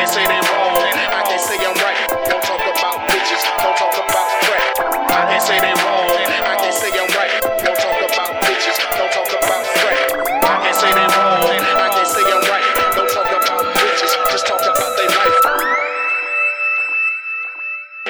can't 0.00 0.16
say 0.16 0.24
they 0.24 0.40
wrong. 0.48 0.80
I 1.12 1.20
can't 1.28 1.44
say 1.44 1.60
I'm 1.60 1.76
right. 1.76 2.08
Don't 2.24 2.40
talk 2.40 2.64
about 2.64 3.04
bitches. 3.12 3.44
Don't 3.60 3.76
talk 3.76 3.92
about 4.00 4.28
crack. 4.48 4.64
I 5.12 5.28
can't 5.28 5.44
say 5.44 5.60
they 5.60 5.76
wrong. 5.76 6.08
I 6.40 6.56
can't 6.56 6.72
say 6.72 6.88
I'm 6.88 7.04
right. 7.12 7.28
Don't 7.60 7.76
talk 7.76 8.00
about 8.08 8.32
bitches. 8.40 8.80
Don't 8.96 9.12
talk 9.12 9.28
about 9.28 9.60
crack. 9.76 10.00
I 10.40 10.56
can't 10.64 10.72
say 10.80 10.88
they 10.88 11.04
wrong. 11.04 11.52
I 11.52 11.92
can't 11.92 12.08
say 12.08 12.24
I'm 12.32 12.40
right. 12.48 12.64
Don't 12.96 13.12
talk 13.12 13.28
about 13.28 13.68
bitches. 13.76 14.16
Just 14.32 14.48
talk 14.48 14.64
about 14.64 14.96
their 14.96 15.12
life. 15.12 15.36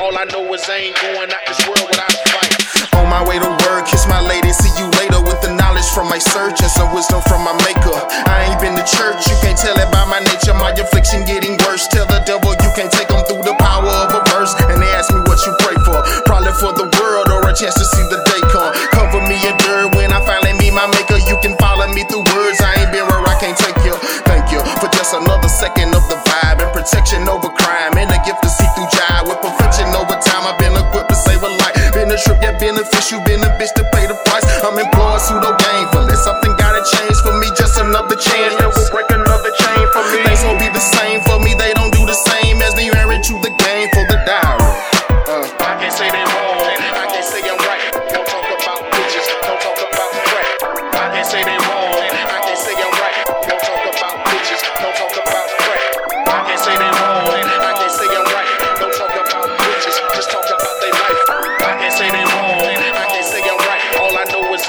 All 0.00 0.16
I 0.16 0.24
know 0.32 0.54
is 0.56 0.64
I 0.64 0.88
ain't 0.88 0.96
going 1.04 1.28
out 1.28 1.44
this 1.44 1.60
world 1.68 1.84
without 1.84 2.08
a 2.08 2.16
fight. 2.32 2.64
On 2.96 3.10
my 3.12 3.20
way 3.28 3.36
to 3.36 3.50
work, 3.68 3.84
kiss 3.84 4.08
my 4.08 4.24
lady, 4.24 4.48
see 4.56 4.72
you 4.80 4.88
later 4.96 5.20
with 5.20 5.36
the 5.44 5.52
knowledge 5.52 5.84
from 5.92 6.08
my 6.08 6.16
search 6.16 6.64
and 6.64 6.72
some 6.72 6.88
wisdom 6.96 7.20
from 7.28 7.44
my 7.44 7.52
maker. 7.60 7.92
I 8.24 8.48
ain't 8.48 8.60
been 8.64 8.72
to 8.72 8.86
church, 8.96 9.28
you 9.28 9.36
can't 9.44 9.60
tell 9.60 9.76
it 9.76 9.92
by 9.92 10.08
my 10.08 10.24
nature, 10.24 10.56
my 10.56 10.72
affliction 10.72 11.26
getting 11.28 11.43
worse. 11.84 11.92
Tell 11.92 12.06
the 12.06 12.22
devil 12.24 12.50
you 12.50 12.70
can't 12.74 12.92
take 12.92 13.10
him 13.10 13.20
through 13.26 13.44
the 13.44 13.54
power 13.60 13.88
of 13.88 14.14
a 14.14 14.22
verse. 14.32 14.54
And 14.68 14.80
they 14.80 14.90
ask 14.96 15.12
me 15.12 15.20
what 15.28 15.38
you 15.44 15.52
pray 15.60 15.76
for, 15.84 16.00
probably 16.24 16.52
for 16.56 16.72
the 16.72 16.88
world 17.00 17.28
or 17.28 17.48
a 17.48 17.52
chance 17.54 17.74
to 17.74 17.84
see 17.84 18.04
the 18.08 18.20
day 18.24 18.40
come. 18.48 18.72
Cover 18.92 19.20
me 19.24 19.36
in 19.36 19.56
dirt 19.60 19.94
when 19.96 20.12
I 20.12 20.20
finally 20.24 20.54
meet 20.58 20.72
my 20.72 20.86
maker. 20.86 21.18
You 21.28 21.36
can 21.42 21.56
follow 21.58 21.86
me 21.92 22.04
through 22.08 22.24
words, 22.32 22.60
I 22.60 22.84
ain't 22.84 22.92
been 22.92 23.06
where 23.06 23.24
I 23.24 23.36
can't 23.40 23.56
take 23.56 23.76
you. 23.84 23.94
Thank 24.24 24.52
you 24.52 24.60
for 24.80 24.88
just 24.92 25.14
another 25.14 25.48
second 25.48 25.94
of 25.94 26.04
the 26.08 26.16
vibe 26.24 26.64
and 26.64 26.70
protection 26.72 27.28
over 27.28 27.50
crime 27.52 27.96
and 27.98 28.10
a 28.10 28.18
gift 28.24 28.40
to 28.42 28.50
see 28.50 28.68
through 28.74 28.88
jive 28.92 29.28
with 29.28 29.40
perfection 29.40 29.88
over 29.94 30.16
time. 30.16 30.44
I've 30.48 30.58
been 30.58 30.74
equipped 30.74 31.10
to 31.10 31.16
save 31.16 31.42
a 31.42 31.50
life. 31.50 31.76
Been 31.92 32.10
a 32.10 32.18
trip, 32.18 32.40
yet 32.42 32.58
beneficial, 32.58 33.20
been 33.24 33.42
a 33.42 33.50
bitch 33.60 33.72
to 33.78 33.84
pay 33.94 34.06
the 34.06 34.18
price. 34.26 34.44
I'm 34.64 34.76
employed 34.78 35.20
pseudo 35.20 35.54
gainfully. 35.56 36.16
Something 36.16 36.56
gotta 36.56 36.82
change 36.82 37.18
for 37.22 37.34
me, 37.38 37.48
just 37.54 37.78
another 37.78 38.16
chance. 38.16 38.63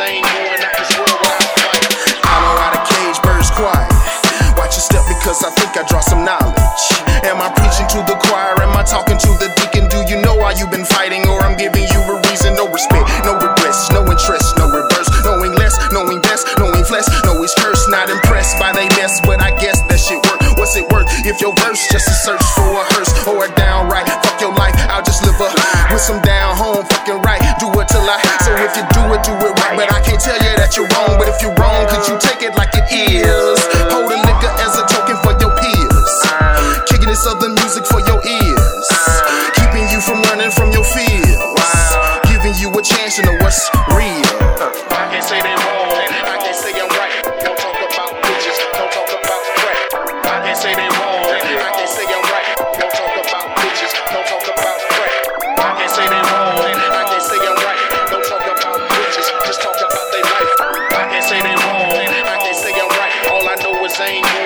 I 0.06 0.22
know 2.38 2.54
out 2.62 2.78
of 2.78 2.86
cage, 2.86 3.18
birds 3.26 3.50
quiet. 3.50 3.90
Watch 4.54 4.78
your 4.78 4.86
step 4.86 5.02
because 5.10 5.42
I 5.42 5.50
think 5.58 5.74
I 5.74 5.82
draw 5.90 5.98
some 5.98 6.22
knowledge. 6.22 6.84
Am 7.26 7.42
I 7.42 7.50
preaching 7.58 7.90
to 7.90 8.06
the 8.06 8.14
choir? 8.30 8.54
Am 8.62 8.78
I 8.78 8.86
talking 8.86 9.18
to 9.18 9.32
the 9.42 9.50
deacon? 9.58 9.90
Do 9.90 10.06
you 10.06 10.22
know 10.22 10.38
why 10.38 10.54
you've 10.54 10.70
been 10.70 10.86
fighting? 10.86 11.26
Or 11.26 11.42
I'm 11.42 11.58
giving 11.58 11.90
you 11.90 12.02
a 12.06 12.22
reason? 12.30 12.54
No 12.54 12.70
respect, 12.70 13.10
no 13.26 13.34
regrets, 13.34 13.90
no 13.90 14.06
interest, 14.06 14.54
no 14.62 14.70
reverse. 14.70 15.10
Knowing 15.26 15.58
less, 15.58 15.74
knowing 15.90 16.22
best, 16.22 16.46
knowing 16.62 16.86
flesh, 16.86 17.10
know 17.26 17.42
it's 17.42 17.58
cursed. 17.58 17.90
Not 17.90 18.14
impressed 18.14 18.62
by 18.62 18.78
they 18.78 18.86
mess, 19.02 19.18
but 19.26 19.42
I 19.42 19.58
guess 19.58 19.82
that 19.90 19.98
shit 19.98 20.22
work. 20.30 20.38
What's 20.62 20.78
it 20.78 20.86
worth 20.94 21.10
if 21.26 21.42
your 21.42 21.58
verse 21.66 21.82
just 21.90 22.06
a 22.06 22.14
search 22.14 22.46
for 22.54 22.78
a 22.78 22.86
you're 30.78 30.88
wrong. 30.88 31.18
But 31.18 31.30
if 31.30 31.42
you're 31.42 31.54
wrong, 31.56 31.88
could 31.88 32.08
you 32.08 32.20
take 32.20 32.35
same 64.06 64.45